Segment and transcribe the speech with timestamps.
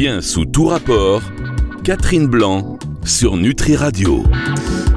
[0.00, 1.20] Bien sous tout rapport,
[1.84, 4.24] Catherine Blanc sur Nutri Radio.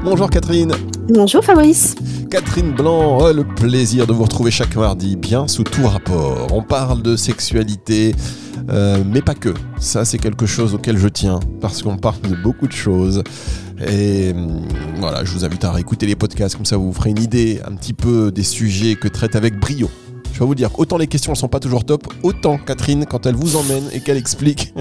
[0.02, 0.72] Bonjour Catherine.
[1.10, 1.94] Bonjour Fabrice.
[2.30, 6.48] Catherine Blanc, oh, le plaisir de vous retrouver chaque mardi, bien sous tout rapport.
[6.52, 8.14] On parle de sexualité,
[8.70, 9.52] euh, mais pas que.
[9.78, 13.22] Ça, c'est quelque chose auquel je tiens, parce qu'on parle de beaucoup de choses.
[13.86, 14.32] Et
[14.96, 17.74] voilà, je vous invite à réécouter les podcasts, comme ça vous ferez une idée un
[17.74, 19.90] petit peu des sujets que traite avec brio
[20.34, 23.24] je vais vous dire, autant les questions ne sont pas toujours top, autant Catherine, quand
[23.24, 24.74] elle vous emmène et qu'elle explique,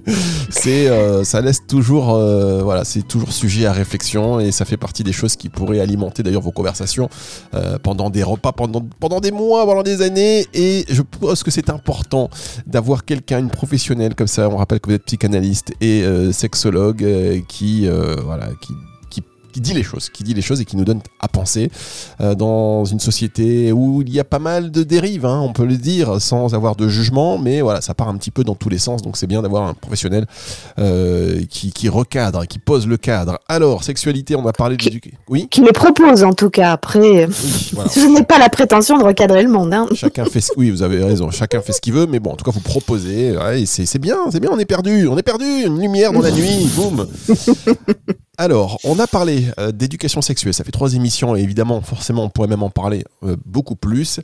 [0.50, 4.76] c'est, euh, ça laisse toujours, euh, voilà, c'est toujours sujet à réflexion et ça fait
[4.76, 7.08] partie des choses qui pourraient alimenter d'ailleurs vos conversations
[7.54, 10.46] euh, pendant des repas, pendant, pendant des mois, pendant des années.
[10.52, 12.28] Et je pense que c'est important
[12.66, 14.46] d'avoir quelqu'un, une professionnelle comme ça.
[14.50, 18.74] On rappelle que vous êtes psychanalyste et sexologue qui, voilà, qui
[19.58, 21.68] qui dit les choses, qui dit les choses et qui nous donne à penser
[22.20, 25.64] euh, dans une société où il y a pas mal de dérives, hein, on peut
[25.64, 28.68] le dire, sans avoir de jugement, mais voilà, ça part un petit peu dans tous
[28.68, 30.26] les sens, donc c'est bien d'avoir un professionnel
[30.78, 33.40] euh, qui, qui, recadre, qui pose le cadre.
[33.48, 35.18] Alors, sexualité, on va parler de l'éducation.
[35.28, 35.48] Oui?
[35.50, 39.50] Qui les propose en tout cas, après, je n'ai pas la prétention de recadrer le
[39.50, 39.74] monde.
[39.74, 39.88] Hein.
[39.94, 40.52] Chacun fait ce...
[40.56, 42.60] Oui, vous avez raison, chacun fait ce qu'il veut, mais bon, en tout cas, vous
[42.60, 46.20] proposez, ouais, c'est bien, c'est bien, on est perdu, on est perdu, une lumière dans
[46.20, 47.08] la nuit, boum
[48.40, 52.28] Alors, on a parlé euh, d'éducation sexuelle, ça fait trois émissions et évidemment, forcément, on
[52.28, 54.20] pourrait même en parler euh, beaucoup plus.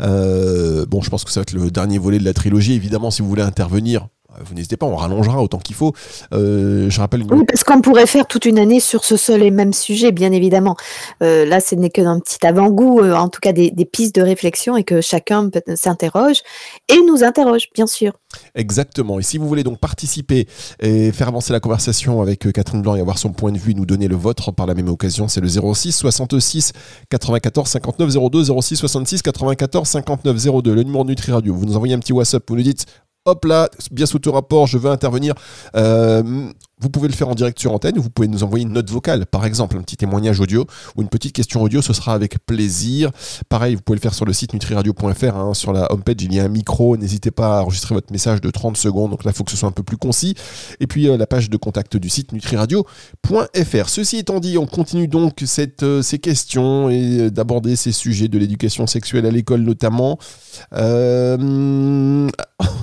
[0.00, 2.72] Euh, bon, je pense que ça va être le dernier volet de la trilogie.
[2.72, 4.08] Évidemment, si vous voulez intervenir,
[4.44, 5.92] vous n'hésitez pas, on rallongera autant qu'il faut.
[6.32, 7.24] Euh, je rappelle.
[7.30, 10.32] Oui, parce qu'on pourrait faire toute une année sur ce seul et même sujet, bien
[10.32, 10.76] évidemment.
[11.22, 14.76] Euh, là, ce n'est qu'un petit avant-goût, euh, en tout cas des, pistes de réflexion,
[14.76, 16.42] et que chacun s'interroge
[16.88, 18.12] et nous interroge, bien sûr.
[18.54, 19.18] Exactement.
[19.18, 20.46] Et si vous voulez donc participer
[20.80, 23.86] et faire avancer la conversation avec Catherine Blanc et avoir son point de vue, nous
[23.86, 26.72] donner le vôtre par la même occasion, c'est le 06 66
[27.10, 31.54] 94 59 02 06 66 94 59 02, le numéro de Nutri Radio.
[31.54, 32.86] Vous nous envoyez un petit WhatsApp, vous nous dites
[33.28, 35.34] hop là, bien sous tout rapport, je veux intervenir.
[35.76, 36.48] Euh,
[36.80, 39.26] vous pouvez le faire en direct sur antenne, vous pouvez nous envoyer une note vocale,
[39.26, 43.10] par exemple, un petit témoignage audio ou une petite question audio, ce sera avec plaisir.
[43.48, 46.40] Pareil, vous pouvez le faire sur le site nutriradio.fr, hein, sur la homepage, il y
[46.40, 49.36] a un micro, n'hésitez pas à enregistrer votre message de 30 secondes, donc là, il
[49.36, 50.34] faut que ce soit un peu plus concis.
[50.80, 53.88] Et puis, euh, la page de contact du site nutriradio.fr.
[53.88, 55.42] Ceci étant dit, on continue donc
[55.82, 60.18] euh, ces questions et euh, d'aborder ces sujets de l'éducation sexuelle à l'école notamment.
[60.72, 62.28] on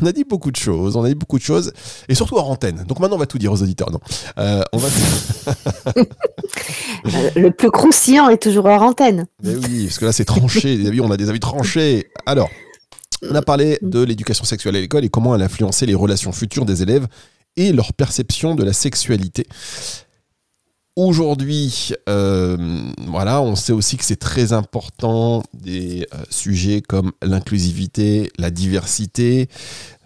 [0.05, 1.73] a dit beaucoup de choses, on a dit beaucoup de choses,
[2.09, 2.83] et surtout en antenne.
[2.87, 3.84] Donc maintenant, on va tout dire aux auditeurs.
[4.37, 4.63] Euh,
[5.97, 6.03] euh,
[7.35, 9.25] le plus croustillant est toujours hors antenne.
[9.43, 10.79] Mais oui, parce que là, c'est tranché.
[11.01, 12.09] on a des avis tranchés.
[12.25, 12.49] Alors,
[13.29, 16.31] on a parlé de l'éducation sexuelle à l'école et comment elle a influencé les relations
[16.31, 17.07] futures des élèves
[17.57, 19.47] et leur perception de la sexualité.
[20.95, 22.57] Aujourd'hui, euh,
[23.07, 29.49] voilà, on sait aussi que c'est très important des sujets comme l'inclusivité, la diversité,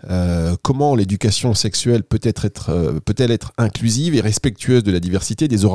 [0.10, 5.02] euh, comment l'éducation sexuelle peut être, être euh, peut-elle être inclusive et respectueuse de la
[5.02, 5.66] diversité des,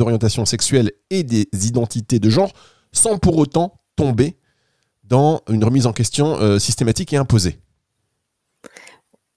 [0.00, 2.52] orientations sexuelles et des identités de genre
[2.90, 4.36] sans pour autant tomber
[5.04, 7.60] dans une remise en question euh, systématique et imposée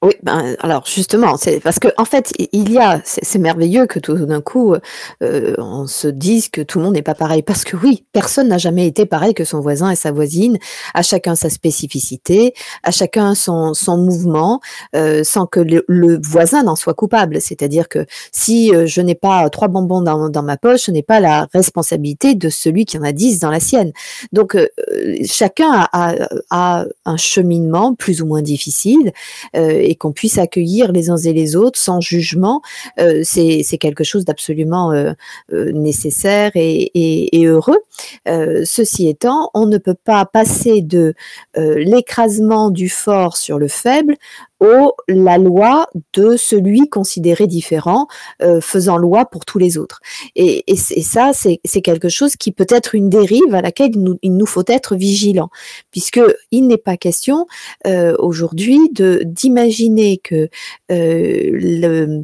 [0.04, 4.00] oui, ben, alors justement, c'est parce que en fait, il y a, c'est merveilleux que
[4.00, 4.74] tout d'un coup,
[5.22, 8.48] euh, on se dise que tout le monde n'est pas pareil, parce que oui, personne
[8.48, 10.58] n'a jamais été pareil que son voisin et sa voisine.
[10.96, 14.60] À chacun sa spécificité, à chacun son, son mouvement,
[14.96, 17.40] euh, sans que le, voisin n'en soit coupable.
[17.40, 21.04] C'est-à-dire que si euh, je n'ai pas trois bonbons dans, dans ma poche, ce n'est
[21.04, 23.92] pas la responsabilité de celui qui en a dix dans la sienne.
[24.34, 24.58] Donc
[25.26, 26.16] chacun a,
[26.50, 29.14] a, un cheminement plus ou moins difficile.
[29.92, 32.62] Et qu'on puisse accueillir les uns et les autres sans jugement,
[33.00, 35.12] euh, c'est quelque chose d'absolument euh,
[35.52, 37.80] euh, nécessaire et, et heureux.
[38.26, 41.14] ceci étant, on ne peut pas passer de
[41.56, 44.16] l'écrasement du fort sur le faible
[44.62, 48.08] au la loi de celui considéré différent,
[48.42, 50.00] euh, faisant loi pour tous les autres.
[50.36, 54.38] Et, et, ça, c'est quelque chose qui peut être une dérive à laquelle nous, il
[54.38, 55.50] nous faut être vigilant,
[55.90, 57.48] puisque il n'est pas question
[57.88, 60.48] euh, aujourd'hui d'imaginer que
[60.92, 62.22] euh, le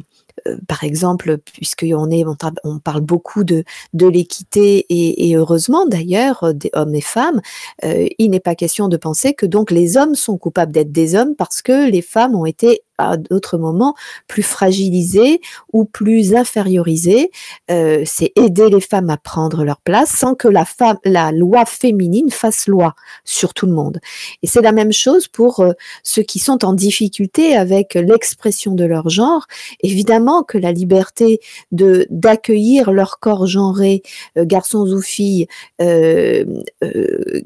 [0.66, 2.24] par exemple, puisqu'on est,
[2.64, 7.40] on, parle beaucoup de, de l'équité et, heureusement d'ailleurs euh, des hommes et femmes,
[7.84, 11.14] euh, il n'est pas question de penser que donc les hommes sont coupables d'être des
[11.14, 13.94] hommes parce que les femmes ont été à d'autres moments
[14.26, 15.40] plus fragilisées
[15.72, 17.30] ou plus infériorisées.
[17.70, 21.64] Euh, c'est aider les femmes à prendre leur place sans que la, femme, la loi
[21.64, 24.00] féminine fasse loi sur tout le monde.
[24.42, 25.72] Et c'est la même chose pour euh,
[26.02, 29.46] ceux qui sont en difficulté avec l'expression de leur genre.
[29.82, 31.40] Évidemment que la liberté
[31.72, 34.02] de d'accueillir leur corps genré,
[34.36, 35.46] euh, garçons ou filles,
[35.80, 36.44] euh,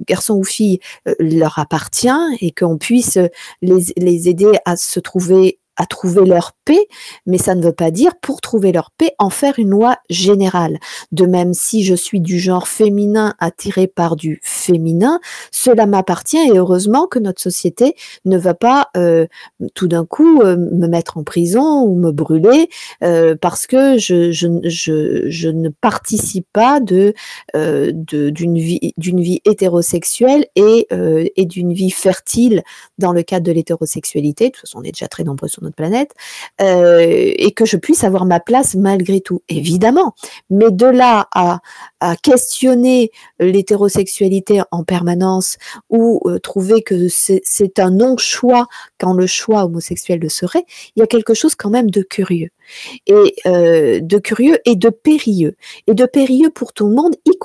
[0.09, 0.81] garçons ou filles,
[1.19, 2.09] leur appartient
[2.41, 3.19] et qu'on puisse
[3.61, 5.42] les, les aider à se trouver
[5.77, 6.87] à trouver leur paix,
[7.27, 10.79] mais ça ne veut pas dire pour trouver leur paix en faire une loi générale.
[11.13, 15.21] De même, si je suis du genre féminin attiré par du féminin,
[15.51, 19.27] cela m'appartient et heureusement que notre société ne va pas euh,
[19.75, 22.69] tout d'un coup euh, me mettre en prison ou me brûler
[23.03, 27.15] euh, parce que je, je, je, ne participe pas de
[27.55, 30.87] d'une vie vie hétérosexuelle et,
[31.37, 32.63] et d'une vie fertile
[32.99, 34.47] dans le cadre de l'hétérosexualité.
[34.47, 36.13] De toute façon, on est déjà très nombreux notre planète,
[36.61, 40.15] euh, et que je puisse avoir ma place malgré tout, évidemment.
[40.51, 41.61] Mais de là à,
[42.23, 45.57] questionner l'hétérosexualité en permanence
[45.89, 48.67] ou euh, trouver que c'est un non-choix
[48.99, 50.65] quand le choix homosexuel le serait,
[50.97, 52.51] il y a quelque chose quand même de curieux.
[53.07, 55.55] Et euh, de curieux et de périlleux.
[55.87, 57.37] Et de périlleux pour tout le monde, y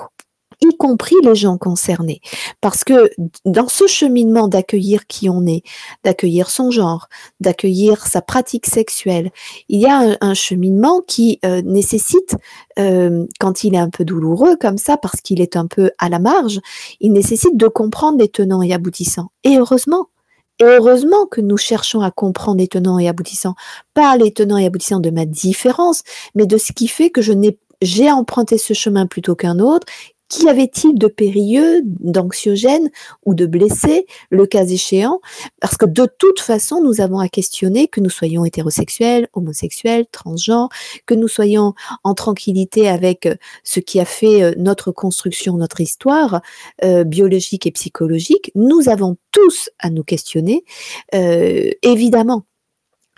[0.60, 2.20] y compris les gens concernés.
[2.60, 3.10] Parce que
[3.44, 5.62] dans ce cheminement d'accueillir qui on est,
[6.04, 7.08] d'accueillir son genre,
[7.40, 9.30] d'accueillir sa pratique sexuelle,
[9.68, 12.36] il y a un, cheminement qui euh, nécessite,
[12.78, 16.08] euh, quand il est un peu douloureux comme ça, parce qu'il est un peu à
[16.08, 16.60] la marge,
[17.00, 19.30] il nécessite de comprendre les tenants et aboutissants.
[19.44, 20.08] Et heureusement,
[20.60, 23.54] et heureusement que nous cherchons à comprendre les tenants et aboutissants,
[23.94, 26.02] pas les tenants et aboutissants de ma différence,
[26.34, 29.86] mais de ce qui fait que je n'ai j'ai emprunté ce chemin plutôt qu'un autre,
[30.28, 32.90] Qu'y avait-il de périlleux, d'anxiogène
[33.24, 35.20] ou de blessé, le cas échéant?
[35.60, 40.68] Parce que de toute façon, nous avons à questionner que nous soyons hétérosexuels, homosexuels, transgenres,
[41.06, 41.72] que nous soyons
[42.04, 46.42] en tranquillité avec euh, ce qui a fait euh, notre construction, notre histoire
[46.84, 48.52] euh, biologique et psychologique.
[48.54, 50.64] Nous avons tous à nous questionner.
[51.82, 52.44] évidemment,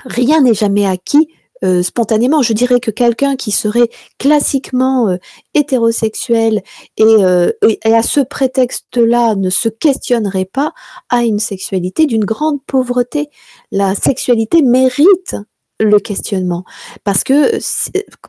[0.05, 1.29] rien n'est jamais acquis
[1.62, 2.43] euh, spontanément.
[2.43, 5.17] Je dirais que quelqu'un qui serait classiquement euh,
[5.55, 6.62] hétérosexuel
[7.01, 10.73] euh, et, et, à ce prétexte-là ne se questionnerait pas
[11.11, 13.29] à une sexualité d'une grande pauvreté.
[13.73, 15.37] La sexualité mérite
[15.81, 16.65] le questionnement.
[17.05, 17.59] Parce que,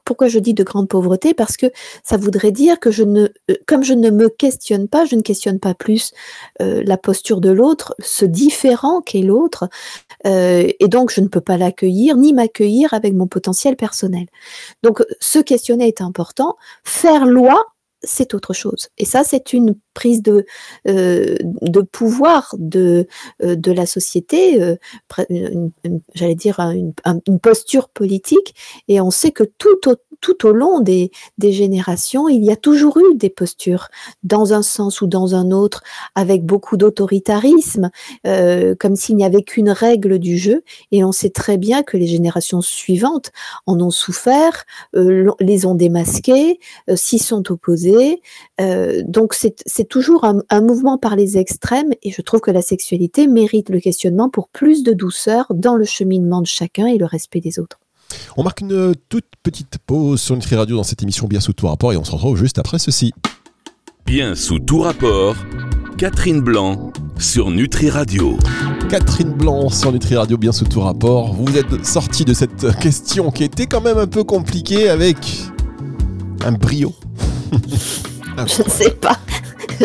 [0.06, 1.33] pourquoi je dis de grande pauvreté?
[1.33, 1.68] Parce que
[2.03, 5.21] ça voudrait dire que je ne, euh, comme je ne me questionne pas, je ne
[5.21, 6.13] questionne pas plus
[6.62, 9.69] euh, la posture de l'autre, ce différent qu'est l'autre,
[10.25, 14.25] euh, et donc je ne peux pas l'accueillir ni m'accueillir avec mon potentiel personnel.
[14.83, 16.57] Donc, se questionner est important.
[16.83, 17.65] Faire loi,
[18.03, 18.89] c'est autre chose.
[18.98, 20.45] Et ça, c'est une prise de,
[20.88, 23.07] euh, de pouvoir de,
[23.43, 24.75] euh, de la société, euh,
[26.13, 26.93] j'allais dire une,
[27.41, 28.55] posture politique.
[28.88, 32.55] Et on sait que tout au, tout au long des, des générations, il y a
[32.55, 33.88] toujours eu des postures,
[34.23, 35.81] dans un sens ou dans un autre,
[36.15, 37.89] avec beaucoup d'autoritarisme,
[38.23, 40.63] comme s'il n'y avait qu'une règle du jeu.
[40.91, 43.31] Et on sait très bien que les générations suivantes
[43.65, 46.59] en ont souffert, les ont démasqués,
[46.93, 48.21] s'y sont opposés.
[48.59, 53.25] donc c'est c'est toujours un, mouvement par les extrêmes et je trouve que la sexualité
[53.25, 57.39] mérite le questionnement pour plus de douceur dans le cheminement de chacun et le respect
[57.39, 57.80] des autres.
[58.38, 61.66] On marque une toute petite pause sur Nutri Radio dans cette émission Bien sous tout
[61.66, 63.12] rapport et on se retrouve juste après ceci.
[64.06, 65.36] Bien sous tout rapport,
[65.98, 68.38] Catherine Blanc sur Nutri Radio.
[68.88, 71.34] Catherine Blanc sur Nutri Radio, bien sous tout rapport.
[71.34, 75.18] Vous êtes sorti de cette question qui était quand même un peu compliquée avec
[76.45, 76.94] un brio.
[78.38, 79.18] Je ne sais pas.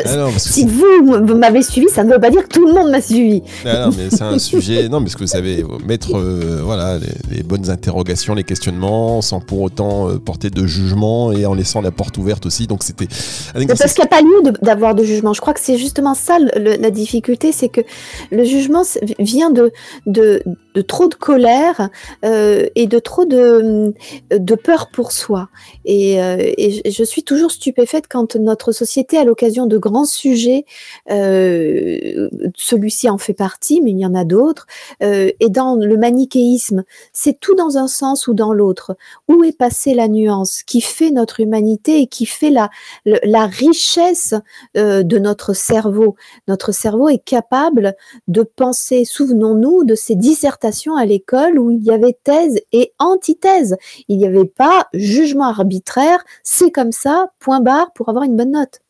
[0.05, 3.01] Ah si vous, m'avez suivi, ça ne veut pas dire que tout le monde m'a
[3.01, 3.43] suivi.
[3.65, 4.89] Ah non, mais c'est un sujet.
[4.89, 6.99] Non, mais ce que vous savez, mettre euh, voilà,
[7.31, 11.81] les, bonnes interrogations, les questionnements, sans pour autant euh, porter de jugement et en laissant
[11.81, 12.67] la porte ouverte aussi.
[12.67, 13.07] Donc c'était.
[13.07, 15.33] Parce qu'il n'y a pas lieu d'avoir de, jugement.
[15.33, 17.81] Je crois que c'est justement ça la difficulté, c'est que
[18.31, 18.83] le jugement
[19.19, 19.73] vient de,
[20.07, 20.43] de,
[20.77, 21.89] de trop de colère
[22.25, 23.95] euh, et de trop de,
[24.31, 25.49] de peur pour soi.
[25.85, 30.67] Et, et je suis toujours stupéfaite quand notre société, à l'occasion de grands sujets,
[31.11, 34.67] euh, celui-ci en fait partie, mais il y en a d'autres,
[35.03, 38.97] euh, et dans le manichéisme, c'est tout dans un sens ou dans l'autre.
[39.29, 42.69] Où est passée la nuance qui fait notre humanité et qui fait la,
[43.05, 44.35] la richesse
[44.77, 46.17] euh, de notre cerveau?
[46.49, 47.95] Notre cerveau est capable
[48.29, 50.66] de penser, souvenons-nous de ces dissertations
[50.97, 53.77] à l'école où il y avait thèse et antithèse.
[54.09, 58.53] Il n'y avait pas jugement arbitraire, c'est comme ça, point barre, pour avoir une bonne
[58.53, 58.81] note.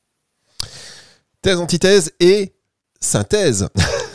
[1.42, 2.52] Thèse, antithèse et
[3.00, 3.68] synthèse.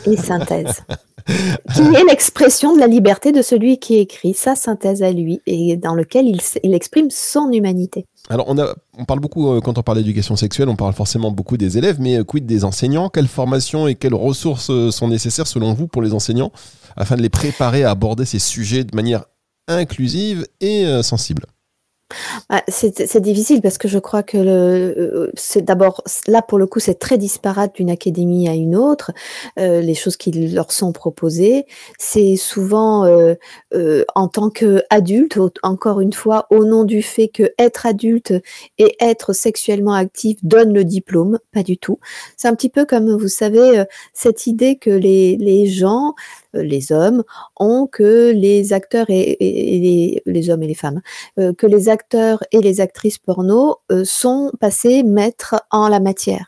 [0.06, 0.82] Et synthèse.
[1.26, 5.76] qui est l'expression de la liberté de celui qui écrit sa synthèse à lui et
[5.76, 8.06] dans lequel il, exprime son humanité.
[8.28, 11.78] Alors, on, parle beaucoup, euh, quand on parle d'éducation sexuelle, on parle forcément beaucoup des
[11.78, 13.08] élèves, mais euh, quid des enseignants?
[13.08, 16.52] Quelles formations et quelles ressources euh, sont nécessaires selon vous pour les enseignants
[16.96, 19.24] afin de les préparer à aborder ces sujets de manière
[19.68, 21.46] inclusive et sensible?
[22.48, 26.80] Ah, c'est difficile parce que je crois que le, c'est d'abord là pour le coup
[26.80, 29.12] c'est très disparate d'une académie à une autre.
[29.58, 31.66] Euh, les choses qui leur sont proposées,
[31.98, 33.34] c'est souvent euh,
[33.74, 38.34] euh, en tant qu'adulte, encore une fois, au nom du fait que être adulte
[38.78, 41.98] et être sexuellement actif donne le diplôme, pas du tout.
[42.36, 46.14] C'est un petit peu comme vous savez cette idée que les, les gens
[46.54, 47.24] euh, les hommes,
[47.56, 51.00] ont que les acteurs et, les, hommes et les femmes,
[51.38, 56.46] euh, que les acteurs et les actrices porno euh, sont passés maîtres en la matière.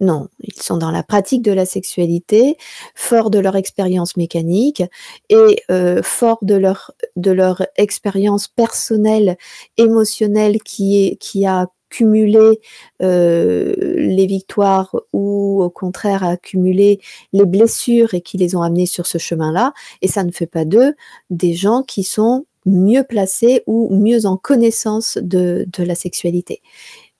[0.00, 2.56] Non, ils sont dans la pratique de la sexualité,
[2.94, 4.84] forts de leur expérience mécanique
[5.28, 5.60] et
[6.04, 9.36] forts de leur, de leur expérience personnelle,
[9.76, 12.60] émotionnelle qui, est, qui a cumuler
[13.02, 17.00] euh, les victoires ou au contraire accumuler
[17.32, 19.72] les blessures et qui les ont amenés sur ce chemin-là.
[20.02, 20.94] Et ça ne fait pas d'eux
[21.30, 26.60] des gens qui sont mieux placés ou mieux en connaissance de, la sexualité.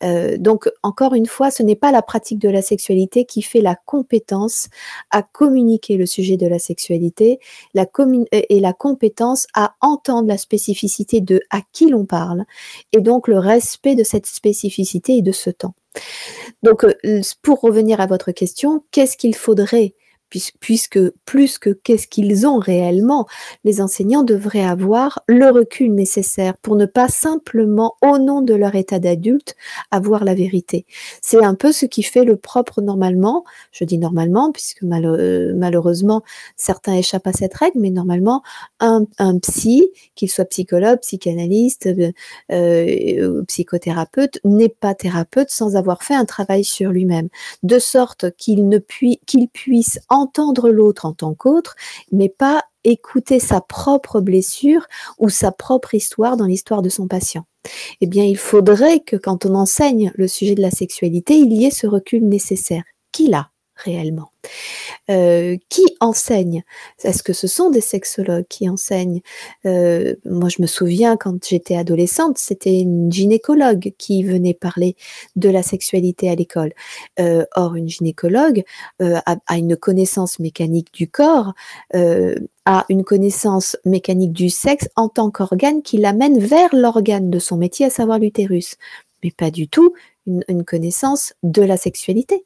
[0.05, 3.61] Euh, donc, encore une fois, ce n'est pas la pratique de la sexualité qui fait
[3.61, 4.69] la compétence
[5.11, 7.41] à communiquer le sujet de la sexualité
[7.75, 7.87] la
[8.33, 12.45] et la compétence à entendre la spécificité de à qui l'on parle
[12.93, 15.75] et donc le respect de cette spécificité et de ce temps.
[16.63, 19.95] Donc, euh, pour revenir à votre question, qu'est-ce qu'il faudrait
[20.29, 23.27] puisque plus que qu'est-ce qu'ils ont réellement,
[23.65, 28.75] les enseignants devraient avoir le recul nécessaire pour ne pas simplement, au nom de leur
[28.75, 29.57] état d'adulte,
[29.91, 30.87] avoir la vérité.
[31.23, 36.23] C'est un peu ce qui fait le propre normalement, je dis normalement, puisque malheureusement
[36.57, 38.43] certains échappent à cette règle, mais normalement
[38.81, 39.07] un,
[39.41, 42.13] psy, qu'il soit psychologue, psychanalyste, euh,
[42.53, 47.29] euh, psychothérapeute, n'est pas thérapeute sans avoir fait un travail sur lui-même,
[47.63, 48.79] de sorte qu'il ne
[49.27, 51.77] qu'il puisse entendre l'autre en tant qu'autre,
[52.13, 54.87] mais pas écouter sa propre blessure
[55.19, 57.45] ou sa propre histoire dans l'histoire de son patient.
[58.01, 61.67] Eh bien, il faudrait que quand on enseigne le sujet de la sexualité, il y
[61.67, 62.85] ait ce recul nécessaire.
[63.11, 64.31] Qui l'a réellement.
[65.11, 66.65] Euh, qui enseigne?
[67.03, 69.21] Est-ce que ce sont des sexologues qui enseignent?
[69.67, 74.97] Euh, Moi, je me souviens quand j'étais adolescente, c'était une gynécologue qui venait parler
[75.37, 76.73] de la sexualité à l'école.
[77.21, 78.65] Euh, or, une gynécologue
[79.01, 81.53] a, une connaissance mécanique du corps,
[81.95, 87.57] a une connaissance mécanique du sexe en tant qu'organe qui l'amène vers l'organe de son
[87.57, 88.77] métier, à savoir l'utérus.
[89.23, 89.95] Mais pas du tout
[90.49, 92.45] une, connaissance de la sexualité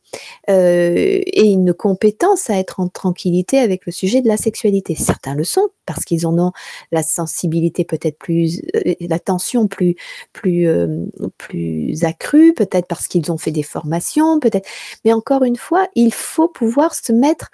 [0.48, 4.94] euh, et une compétence à être en tranquillité avec le sujet de la sexualité.
[4.94, 6.52] Certains le sont parce qu'ils en ont
[6.92, 9.96] la sensibilité peut-être plus, euh, l'attention plus
[10.46, 11.06] euh,
[11.38, 14.68] plus accrue, peut-être parce qu'ils ont fait des formations, peut-être.
[15.04, 17.50] Mais encore une fois, il faut pouvoir se mettre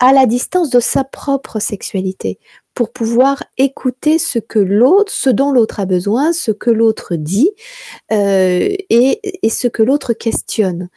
[0.00, 2.38] à la distance de sa propre sexualité
[2.78, 7.50] pour pouvoir écouter ce que l'autre, ce dont l'autre a besoin, ce que l'autre dit
[8.12, 10.88] euh, et, et, ce que l'autre questionne.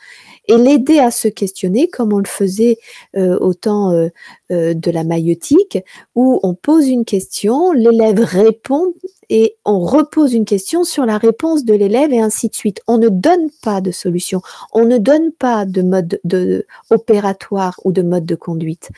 [0.48, 2.78] Et l'aider à se questionner comme on le faisait
[3.16, 4.10] euh, au temps euh,
[4.52, 5.78] euh, de la maïotique,
[6.16, 8.94] où on pose une question, l'élève répond
[9.30, 12.82] et on repose une question sur la réponse de l'élève et ainsi de suite.
[12.88, 14.42] On ne donne pas de solution,
[14.74, 18.90] on ne donne pas de mode de, opératoire ou de mode de conduite.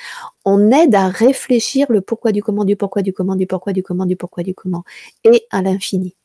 [0.45, 3.83] On aide à réfléchir le pourquoi du comment, du pourquoi du comment, du pourquoi du
[3.83, 4.83] comment, du pourquoi du comment,
[5.23, 6.15] et à l'infini.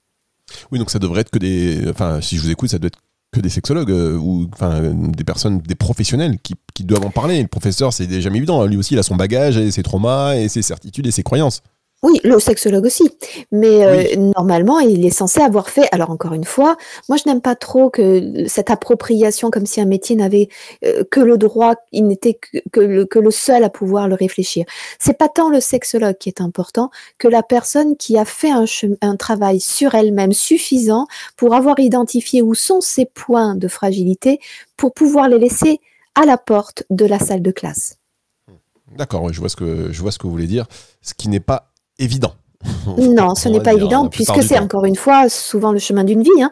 [0.72, 1.88] Oui, donc ça devrait être que des.
[1.90, 2.98] Enfin, si je vous écoute, ça doit être
[3.42, 7.42] des sexologues euh, ou enfin des personnes, des professionnels qui, qui doivent en parler.
[7.42, 8.64] Le professeur, c'est jamais évident.
[8.66, 11.62] Lui aussi, il a son bagage et ses traumas et ses certitudes et ses croyances.
[12.04, 13.10] Oui, le sexologue aussi.
[13.50, 15.88] Mais euh, normalement, il est censé avoir fait.
[15.90, 16.76] Alors encore une fois,
[17.08, 20.48] moi je n'aime pas trop que cette appropriation, comme si un métier n'avait
[20.84, 22.38] euh, que le droit, il n'était
[22.70, 24.64] que, le, que le seul à pouvoir le réfléchir.
[25.00, 28.66] C'est pas tant le sexologue qui est important que la personne qui a fait un,
[29.02, 34.38] un travail sur elle-même suffisant pour avoir identifié où sont ses points de fragilité
[34.76, 35.80] pour pouvoir les laisser
[36.14, 37.96] à la porte de la salle de classe.
[38.96, 40.66] D'accord, je vois ce que je vois ce que vous voulez dire.
[41.02, 42.34] Ce qui n'est pas évident.
[42.98, 46.42] Non, ce n'est pas évident puisque c'est encore une fois souvent le chemin d'une vie.
[46.42, 46.50] Hein.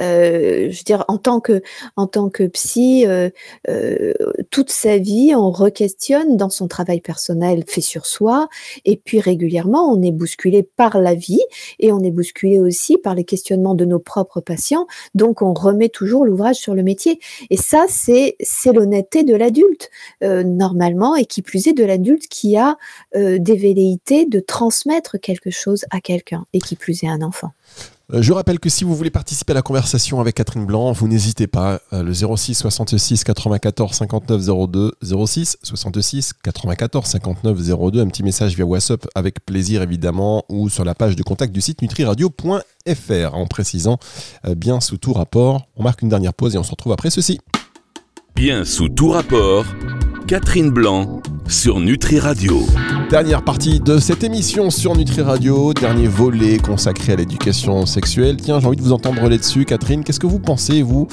[0.00, 1.62] Euh, je veux dire, en tant que
[1.96, 3.30] en tant que psy, euh,
[3.68, 4.12] euh,
[4.50, 8.48] toute sa vie, on re-questionne dans son travail personnel fait sur soi,
[8.84, 11.42] et puis régulièrement, on est bousculé par la vie
[11.78, 14.86] et on est bousculé aussi par les questionnements de nos propres patients.
[15.14, 17.18] Donc, on remet toujours l'ouvrage sur le métier.
[17.48, 22.56] Et ça, c'est c'est l'honnêteté de l'adulte normalement, et qui plus est de l'adulte qui
[22.56, 22.76] a
[23.14, 27.52] des velléités de transmettre quelque quelque chose à quelqu'un, et qui plus est un enfant.
[28.12, 31.08] Euh, je rappelle que si vous voulez participer à la conversation avec Catherine Blanc, vous
[31.08, 31.80] n'hésitez pas.
[31.92, 34.92] Euh, le 06 66 94 59 02
[35.26, 38.00] 06 66 94 59 02.
[38.00, 41.60] Un petit message via WhatsApp avec plaisir évidemment ou sur la page de contact du
[41.60, 43.98] site nutriradio.fr en précisant
[44.46, 45.68] euh, bien sous tout rapport.
[45.76, 47.40] On marque une dernière pause et on se retrouve après ceci.
[48.36, 49.64] Bien sous tout rapport,
[50.26, 52.66] Catherine Blanc sur Nutri Radio.
[53.10, 58.36] Dernière partie de cette émission sur Nutri Radio, dernier volet consacré à l'éducation sexuelle.
[58.36, 60.02] Tiens, j'ai envie de vous entendre là-dessus, Catherine.
[60.02, 61.06] Qu'est-ce que vous pensez, vous,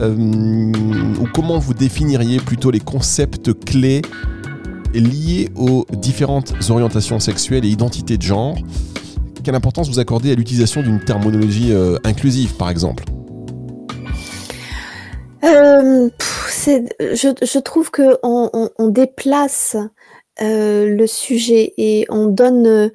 [0.00, 0.72] euh,
[1.20, 4.02] ou comment vous définiriez plutôt les concepts clés
[4.92, 8.56] liés aux différentes orientations sexuelles et identités de genre?
[9.44, 13.04] Quelle importance vous accordez à l'utilisation d'une terminologie euh, inclusive, par exemple?
[15.44, 16.08] Euh,
[16.66, 19.76] je, je, trouve que on, on, déplace
[20.42, 22.66] euh, le sujet et on donne.
[22.66, 22.88] Euh,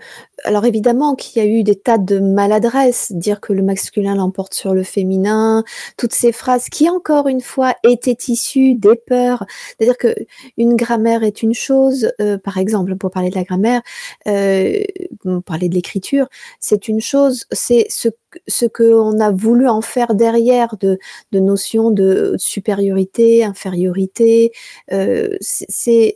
[0.44, 4.54] alors évidemment qu'il y a eu des tas de maladresses, dire que le masculin l'emporte
[4.54, 5.64] sur le féminin,
[5.98, 9.46] toutes ces phrases qui encore une fois étaient issues des peurs.
[9.78, 10.16] C'est-à-dire que
[10.58, 13.82] une grammaire est une chose, euh, par exemple pour parler de la grammaire,
[14.28, 14.82] euh,
[15.46, 16.28] parler de l'écriture,
[16.60, 18.10] c'est une chose, c'est ce
[18.48, 21.00] ce qu'on a voulu en faire derrière de,
[21.34, 24.54] de notions de supériorité, infériorité,
[24.94, 26.16] euh, c'est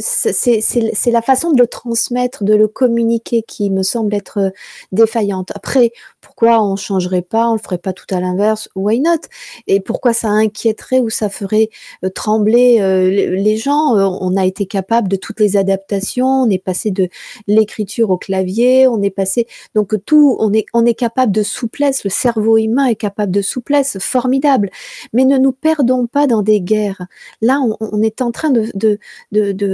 [0.00, 4.50] c'est la façon de le transmettre, de le communiquer qui me semble être euh,
[4.92, 5.50] défaillante.
[5.54, 8.68] Après, pourquoi on changerait pas, on le ferait pas tout à l'inverse?
[8.74, 9.20] Why not?
[9.66, 11.68] Et pourquoi ça inquiéterait ou ça ferait
[12.04, 13.94] euh, trembler euh, les gens?
[13.96, 16.42] On a été capable de toutes les adaptations.
[16.44, 17.08] On est passé de
[17.46, 18.86] l'écriture au clavier.
[18.86, 20.36] On est passé donc tout.
[20.38, 22.04] On est on est capable de souplesse.
[22.04, 24.70] Le cerveau humain est capable de souplesse, formidable.
[25.12, 27.06] Mais ne nous perdons pas dans des guerres.
[27.40, 28.98] Là, on, est en train de, de,
[29.32, 29.71] de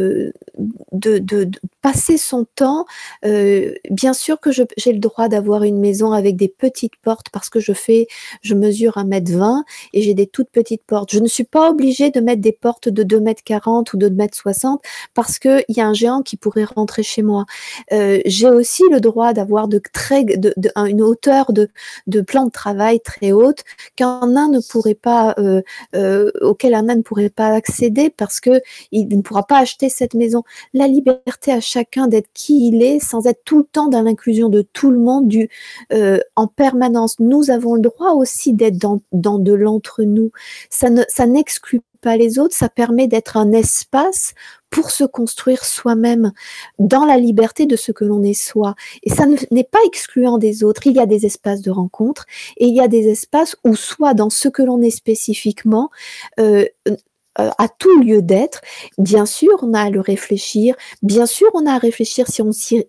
[0.93, 1.51] de,
[1.81, 2.87] passer son temps.
[3.25, 7.49] Euh, bien sûr que j'ai le droit d'avoir une maison avec des petites portes parce
[7.49, 8.09] que je fais,
[8.43, 9.63] je mesure 1m20
[9.93, 11.13] et j'ai des toutes petites portes.
[11.13, 14.79] Je ne suis pas obligée de mettre des portes de 2m40 ou de 2m60
[15.15, 17.47] parce qu'il y a un géant qui pourrait rentrer chez moi.
[17.93, 20.25] Euh, j'ai aussi le droit d'avoir de très,
[20.77, 21.71] une hauteur de,
[22.23, 23.65] plan de travail très haute
[23.97, 28.61] qu'un nain ne pourrait pas, euh, auquel un nain ne pourrait pas accéder parce que
[28.93, 30.43] il ne pourra pas acheter cette maison,
[30.75, 34.49] la liberté à chacun d'être qui il est sans être tout le temps dans l'inclusion
[34.49, 35.33] de tout le monde
[35.93, 37.17] euh, en permanence.
[37.21, 40.31] Nous avons le droit aussi d'être dans, de l'entre-nous.
[40.71, 44.35] Ça ne, ça n'exclut pas les autres, ça permet d'être un espace
[44.71, 46.33] pour se construire soi-même
[46.79, 48.75] dans la liberté de ce que l'on est soi.
[49.03, 50.87] Et ça n'est pas excluant des autres.
[50.87, 52.27] Il y a des espaces de rencontre
[52.59, 55.91] et il y a des espaces où soit dans ce que l'on est spécifiquement,
[56.39, 56.67] euh,
[57.39, 58.61] à tout lieu d'être.
[58.99, 60.75] Bien sûr, on a à le réfléchir.
[61.03, 62.85] Bien sûr, on a à réfléchir si on s'y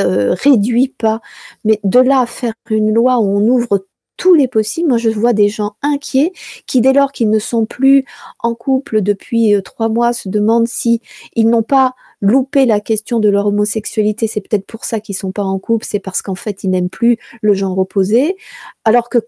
[0.00, 1.20] euh, réduit pas.
[1.64, 4.88] Mais de là à faire une loi où on ouvre tous les possibles.
[4.88, 6.32] Moi, je vois des gens inquiets
[6.66, 8.04] qui, dès lors qu'ils ne sont plus
[8.40, 11.00] en couple depuis euh, trois mois, se demandent si
[11.34, 14.26] ils n'ont pas loupé la question de leur homosexualité.
[14.26, 15.84] C'est peut-être pour ça qu'ils sont pas en couple.
[15.84, 18.36] C'est parce qu'en fait, ils n'aiment plus le genre opposé.
[18.84, 19.18] Alors que,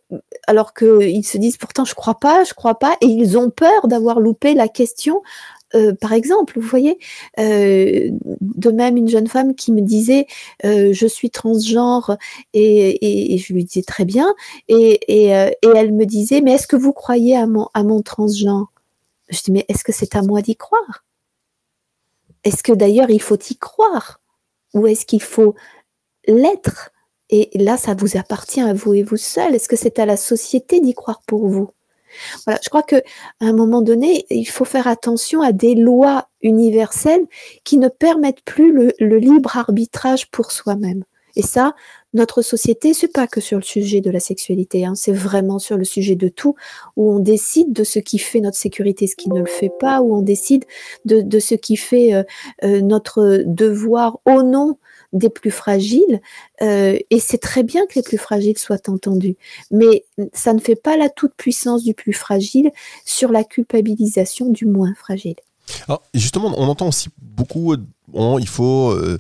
[0.46, 3.51] alors que ils se disent pourtant, je crois pas, je crois pas, et ils ont
[3.51, 5.22] peur d'avoir loupé la question
[5.74, 6.98] euh, par exemple, vous voyez,
[7.38, 10.26] euh, de même une jeune femme qui me disait
[10.64, 12.16] euh, je suis transgenre
[12.55, 14.35] et, je lui disais très bien
[14.68, 18.72] et, elle me disait mais est-ce que vous croyez à mon, à mon transgenre?
[19.29, 21.05] Je dis mais est-ce que c'est à moi d'y croire?
[22.44, 24.20] Est-ce que d'ailleurs il faut y croire?
[24.74, 25.55] Ou est-ce qu'il faut
[26.29, 26.90] l'être?
[27.29, 29.55] Et là, ça vous appartient à vous et vous seul.
[29.55, 31.70] Est-ce que c'est à la société d'y croire pour vous?
[32.46, 32.96] Je crois que
[33.40, 37.26] à un moment donné, il faut faire attention à des lois universelles
[37.64, 41.05] qui ne permettent plus le, libre arbitrage pour soi-même.
[41.38, 41.74] Et ça,
[42.14, 45.76] notre société, c'est pas que sur le sujet de la sexualité, hein, c'est vraiment sur
[45.76, 46.55] le sujet de tout,
[46.96, 50.00] où on décide de ce qui fait notre sécurité, ce qui ne le fait pas,
[50.00, 50.64] où on décide
[51.05, 52.22] de, ce qui fait euh,
[52.64, 54.79] euh, notre devoir au nom
[55.16, 56.20] des plus fragiles,
[56.62, 59.37] euh, et c'est très bien que les plus fragiles soient entendus,
[59.70, 62.70] mais ça ne fait pas la toute-puissance du plus fragile
[63.05, 65.37] sur la culpabilisation du moins fragile.
[65.88, 69.18] Alors, justement, on entend aussi beaucoup, euh, il, faut, euh,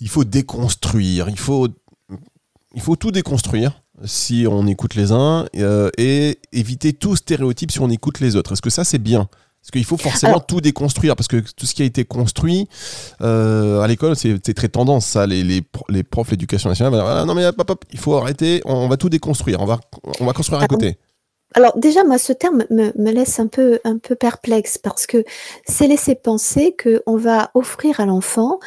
[0.00, 1.68] il faut déconstruire, il faut,
[2.74, 7.90] il faut tout déconstruire si on écoute les uns et éviter tout stéréotype si on
[7.90, 8.52] écoute les autres.
[8.52, 9.28] Est-ce que ça, c'est bien?
[9.64, 12.68] Parce qu'il faut forcément tout déconstruire, parce que tout ce qui a été construit
[13.22, 15.26] euh, à l'école, c'est très tendance, ça.
[15.26, 18.14] Les, les, les profs d'éducation nationale vont dire ah, non, mais hop, hop, il faut
[18.14, 19.80] arrêter, on, va tout déconstruire, on va,
[20.20, 20.98] on va construire à côté.
[21.56, 25.24] Alors déjà, moi, ce terme me, laisse un peu, un peu perplexe parce que
[25.64, 28.58] c'est laisser penser qu'on va offrir à l'enfant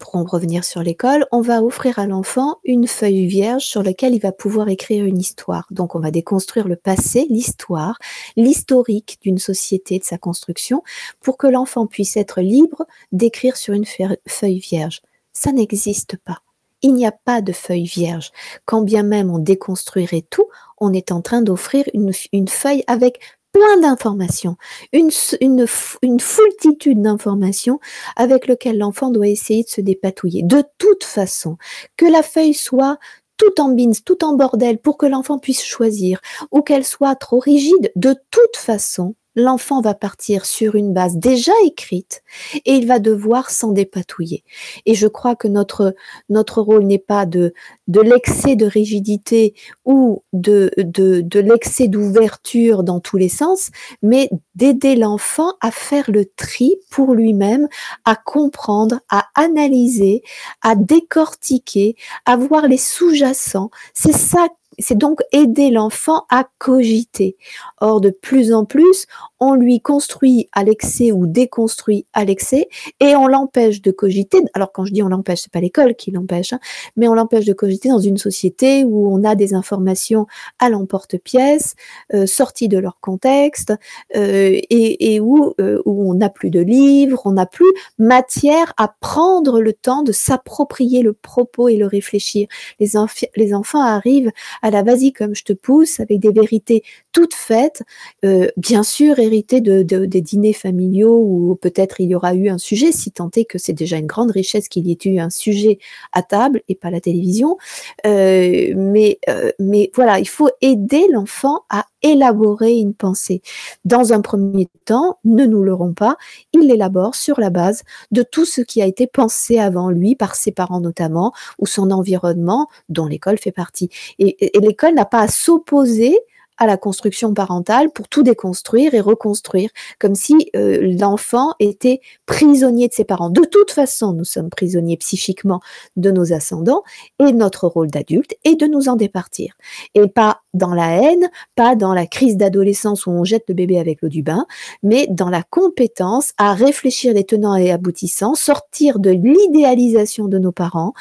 [0.00, 4.14] pour en revenir sur l'école, on va offrir à l'enfant une feuille vierge sur laquelle
[4.14, 5.66] il va pouvoir écrire une histoire.
[5.70, 7.98] Donc on va déconstruire le passé, l'histoire,
[8.36, 10.82] l'historique d'une société, de sa construction,
[11.20, 15.02] pour que l'enfant puisse être libre d'écrire sur une feuille vierge.
[15.32, 16.38] Ça n'existe pas.
[16.82, 18.32] Il n'y a pas de feuille vierge.
[18.64, 20.48] Quand bien même on déconstruirait tout,
[20.80, 23.20] on est en train d'offrir une, feuille avec
[23.52, 24.56] plein d'informations,
[24.92, 25.66] une, une,
[26.02, 27.80] une foultitude d'informations
[28.16, 30.42] avec lesquelles l'enfant doit essayer de se dépatouiller.
[30.42, 31.56] De toute façon,
[31.96, 32.98] que la feuille soit
[33.36, 37.38] tout en bins, tout en bordel pour que l'enfant puisse choisir, ou qu'elle soit trop
[37.38, 42.22] rigide, de toute façon, l'enfant va partir sur une base déjà écrite
[42.64, 44.44] et il va devoir s'en dépatouiller.
[44.86, 45.94] Et je crois que notre,
[46.28, 47.52] notre rôle n'est pas de,
[47.88, 53.70] de l'excès de rigidité ou de, de, de l'excès d'ouverture dans tous les sens,
[54.02, 57.68] mais d'aider l'enfant à faire le tri pour lui-même,
[58.04, 60.22] à comprendre, à analyser,
[60.62, 63.70] à décortiquer, à voir les sous-jacents.
[63.94, 64.48] C'est ça
[64.80, 67.36] c'est donc aider l'enfant à cogiter.
[67.80, 69.06] Or, de plus en plus,
[69.40, 72.68] on lui construit à l'excès ou déconstruit à l'excès
[73.00, 74.42] et on l'empêche de cogiter.
[74.54, 76.60] Alors, quand je dis on l'empêche, c'est pas l'école qui l'empêche, hein,
[76.96, 80.26] mais on l'empêche de cogiter dans une société où on a des informations
[80.58, 81.74] à l'emporte-pièce,
[82.14, 83.72] euh, sorties de leur contexte,
[84.16, 88.94] euh, et, où, euh, où on n'a plus de livres, on n'a plus matière à
[89.00, 92.46] prendre le temps de s'approprier le propos et le réfléchir.
[92.78, 92.90] Les,
[93.36, 97.82] les enfants arrivent à vas-y comme je te pousse, avec des vérités toutes faites,
[98.24, 102.58] euh, bien sûr héritées de, des dîners familiaux où peut-être il y aura eu un
[102.58, 105.30] sujet, si tant est que c'est déjà une grande richesse qu'il y ait eu un
[105.30, 105.78] sujet
[106.12, 107.58] à table et pas la télévision.
[108.06, 113.42] Euh, mais, euh, mais voilà, il faut aider l'enfant à élaborer une pensée.
[113.84, 116.16] Dans un premier temps, ne nous leurrons pas,
[116.52, 120.34] il l'élabore sur la base de tout ce qui a été pensé avant lui, par
[120.34, 123.90] ses parents notamment, ou son environnement, dont l'école fait partie.
[124.18, 126.18] Et l'école n'a pas à s'opposer
[126.60, 132.86] à la construction parentale pour tout déconstruire et reconstruire, comme si euh, l'enfant était prisonnier
[132.86, 133.30] de ses parents.
[133.30, 135.60] De toute façon, nous sommes prisonniers psychiquement
[135.96, 136.82] de nos ascendants
[137.18, 139.54] et notre rôle d'adulte est de nous en départir.
[139.94, 143.78] Et pas dans la haine, pas dans la crise d'adolescence où on jette le bébé
[143.78, 144.46] avec l'eau du bain,
[144.82, 150.52] mais dans la compétence à réfléchir les tenants et aboutissants, sortir de l'idéalisation de nos
[150.52, 150.92] parents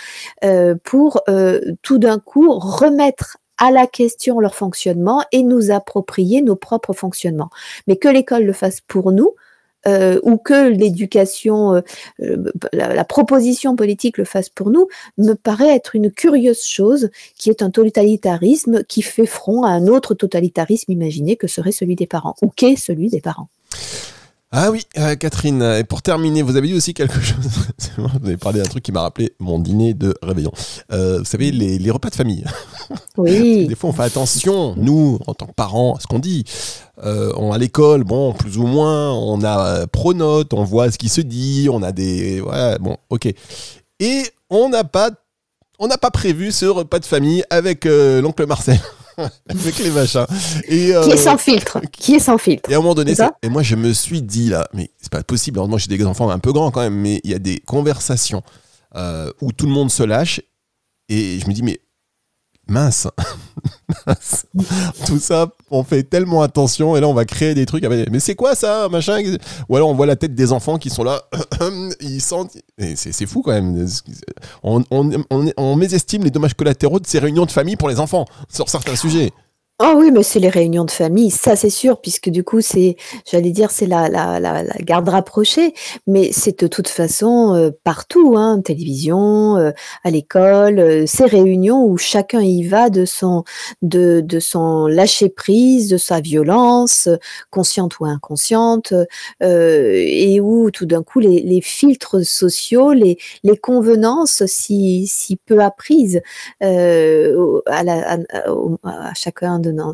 [0.45, 6.41] euh, pour euh, tout d'un coup remettre à la question leur fonctionnement et nous approprier
[6.41, 7.49] nos propres fonctionnements.
[7.87, 9.35] Mais que l'école le fasse pour nous,
[9.87, 11.81] euh, ou que l'éducation, euh,
[12.21, 17.49] euh, la, proposition politique le fasse pour nous, me paraît être une curieuse chose qui
[17.49, 22.07] est un totalitarisme qui fait front à un autre totalitarisme imaginé que serait celui des
[22.07, 23.47] parents, ou qu'est celui des parents.
[24.51, 27.45] Ah oui, euh, Catherine, et pour terminer, vous avez dit aussi quelque chose.
[27.97, 30.51] vous avez parlé d'un truc qui m'a rappelé mon dîner de réveillon.
[30.91, 32.43] Euh, vous savez, les, repas de famille.
[33.17, 33.67] Oui.
[33.67, 36.45] Des fois, on fait attention, nous, en tant que parents, à ce qu'on dit.
[37.03, 41.09] Euh, on, à l'école, bon, plus ou moins, on a pronote, on voit ce qui
[41.09, 42.39] se dit, on a des.
[42.39, 43.27] Ouais, bon, ok.
[43.99, 45.11] Et on n'a pas,
[45.79, 48.79] on n'a pas prévu ce repas de famille avec l'oncle Marcel.
[49.49, 50.25] avec les machins.
[50.67, 51.79] Et, euh, qui est sans filtre.
[51.91, 52.69] Qui est sans filtre.
[52.69, 55.23] Et à un moment donné, et moi je me suis dit là, mais c'est pas
[55.23, 55.59] possible.
[55.59, 58.43] moi j'ai des enfants un peu grands quand même, mais il y a des conversations
[58.95, 60.41] euh, où tout le monde se lâche
[61.09, 61.79] et je me dis mais
[62.69, 63.07] mince,
[65.05, 67.83] tout ça, on fait tellement attention et là on va créer des trucs.
[68.11, 69.19] Mais c'est quoi ça, machin
[69.67, 71.23] Ou alors on voit la tête des enfants qui sont là,
[72.01, 72.57] ils sentent.
[72.95, 73.85] C'est fou quand même.
[74.63, 75.23] On, on,
[75.57, 78.95] on mésestime les dommages collatéraux de ces réunions de famille pour les enfants sur certains
[78.95, 79.31] sujets.
[79.81, 82.97] Oh oui, mais c'est les réunions de famille, ça c'est sûr, puisque du coup c'est,
[83.25, 85.73] j'allais dire, c'est la, la, la, garde rapprochée,
[86.05, 89.71] mais c'est de toute façon euh, partout, hein, télévision, euh,
[90.03, 93.45] à l'école, euh, ces réunions où chacun y va de son,
[93.81, 97.07] de, de son lâcher prise, de sa violence,
[97.49, 98.93] consciente ou inconsciente,
[99.39, 105.61] et où tout d'un coup les, les, filtres sociaux, les, les convenances si, si peu
[105.61, 106.21] apprises
[106.59, 106.67] à,
[107.65, 108.17] à,
[108.83, 109.93] à chacun de dans,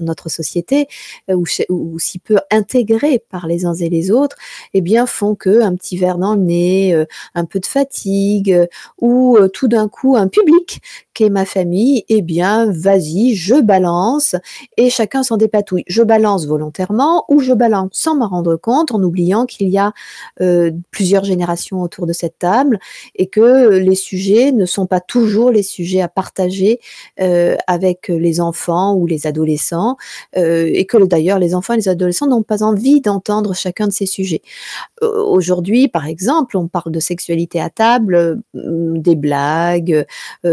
[0.00, 0.88] notre société,
[1.30, 4.36] euh, ou, si peu intégrés par les uns et les autres,
[4.74, 8.52] eh bien font que un petit verre dans le nez, euh, un peu de fatigue,
[8.52, 8.66] euh,
[9.00, 10.80] ou tout d'un coup un public
[11.14, 14.36] qui est ma famille, eh bien vas-y, je balance
[14.76, 15.84] et chacun s'en dépatouille.
[15.86, 19.92] Je balance volontairement ou je balance sans m'en rendre compte en oubliant qu'il y a
[20.90, 22.78] plusieurs générations autour de cette table
[23.14, 26.80] et que les sujets ne sont pas toujours les sujets à partager
[27.66, 29.96] avec les enfants ou les adolescents,
[30.34, 34.06] et que d'ailleurs les enfants et les adolescents n'ont pas envie d'entendre chacun de ces
[34.06, 34.42] sujets.
[35.00, 40.06] Aujourd'hui, par exemple, on parle de sexualité à table, des blagues,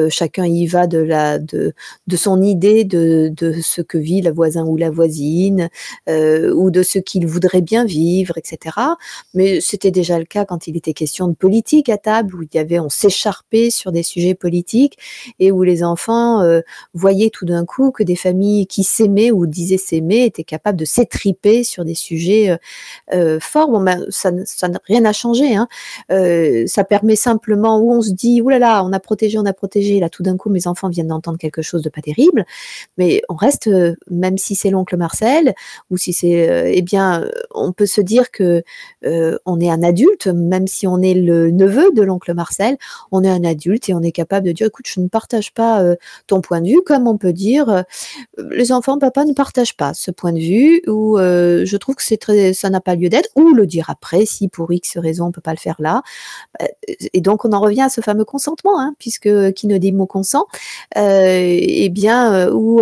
[0.10, 1.74] chacun y va de, la, de,
[2.08, 5.70] de son idée de, de ce que vit la voisin ou la voisine,
[6.08, 8.76] ou de ce qu'il voudrait bien vivre, etc.
[9.34, 12.50] Mais c'était déjà le cas quand il était question de politique à table, où il
[12.54, 14.98] y avait, on s'écharpait sur des sujets politiques
[15.40, 16.62] et où les enfants euh,
[16.94, 18.37] voyaient tout d'un coup que des familles
[18.70, 22.58] qui s'aimaient ou disaient s'aimer étaient capables de s'étriper sur des sujets euh,
[23.14, 23.70] euh, forts.
[23.70, 25.56] Bon, ben, ça, ça n'a rien à changer.
[25.56, 25.68] Hein.
[26.68, 29.54] ça permet simplement où on se dit, oulala, là là, on a protégé, on a
[29.54, 30.00] protégé.
[30.00, 32.46] Là, tout d'un coup, mes enfants viennent d'entendre quelque chose de pas terrible.
[32.98, 33.70] Mais on reste,
[34.10, 35.54] même si c'est l'oncle Marcel
[35.90, 38.64] ou si c'est, eh bien, on peut se dire que
[39.04, 42.78] on est un adulte, même si on est le neveu de l'oncle Marcel,
[43.12, 45.82] on est un adulte et on est capable de dire, écoute, je ne partage pas
[45.82, 45.96] euh,
[46.28, 47.82] ton point de vue, comme on peut dire, euh,
[48.38, 52.04] les enfants, papa ne partage pas ce point de vue, ou euh, je trouve que
[52.04, 55.26] c'est très, ça n'a pas lieu d'être, ou le dire après, si pour X raison
[55.28, 56.02] on peut pas le faire là.
[57.14, 60.06] Et donc on en revient à ce fameux consentement, hein, puisque qui ne dit mot
[60.06, 60.46] consent,
[60.96, 62.82] eh bien, où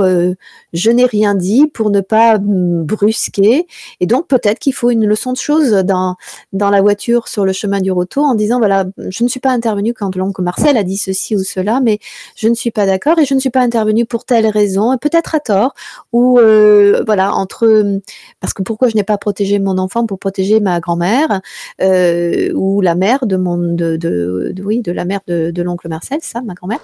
[0.73, 3.67] je n'ai rien dit pour ne pas brusquer,
[3.99, 6.15] et donc peut-être qu'il faut une leçon de choses dans,
[6.53, 9.51] dans la voiture sur le chemin du retour en disant voilà, je ne suis pas
[9.51, 11.99] intervenu quand l'oncle Marcel a dit ceci ou cela, mais
[12.35, 15.24] je ne suis pas d'accord et je ne suis pas intervenu pour telle raison, peut-être
[15.33, 15.73] à tort,
[16.13, 17.99] ou euh, voilà, entre
[18.39, 21.41] parce que pourquoi je n'ai pas protégé mon enfant pour protéger ma grand-mère
[21.81, 26.19] euh, ou la mère de mon de, de, oui de la mère de, l'oncle Marcel,
[26.21, 26.79] ça, ma grand-mère,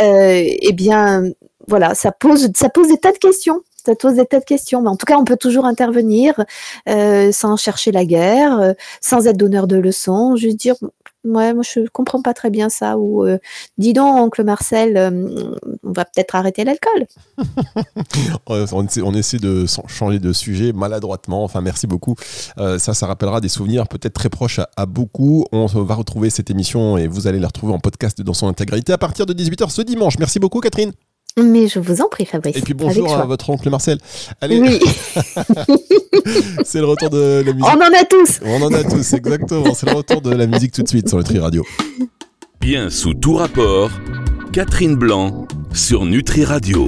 [0.00, 1.24] euh, eh bien
[1.66, 4.82] voilà, ça pose ça pose des tas de questions ça pose des tas de questions.
[4.82, 6.44] Mais en tout cas, on peut toujours intervenir
[6.86, 10.36] sans chercher la guerre, sans être donneur de leçons.
[10.36, 10.74] Juste dire,
[11.24, 12.98] ouais, moi je comprends pas très bien ça.
[12.98, 13.38] Ou euh,
[13.78, 14.96] dis donc, oncle Marcel,
[15.82, 17.06] on va peut-être arrêter l'alcool.
[18.46, 21.44] on, essaie, de changer de sujet maladroitement.
[21.44, 22.14] Enfin, merci beaucoup.
[22.56, 25.44] ça, ça rappellera des souvenirs peut-être très proches à, à, beaucoup.
[25.52, 28.92] On va retrouver cette émission et vous allez la retrouver en podcast dans son intégralité
[28.92, 30.18] à partir de 18h ce dimanche.
[30.18, 30.92] Merci beaucoup, Catherine.
[31.36, 32.56] Mais je vous en prie, Fabrice.
[32.56, 33.98] Et puis bonjour à votre oncle Marcel.
[34.40, 34.60] Allez.
[34.60, 34.80] Oui.
[36.64, 37.64] c'est le retour de la musique.
[37.64, 38.40] On en a tous.
[38.44, 39.74] On en a tous, exactement.
[39.74, 41.64] C'est le retour de la musique tout de suite sur Nutri Radio.
[42.60, 43.90] Bien sous tout rapport,
[44.52, 46.76] Catherine Blanc sur Nutri Radio.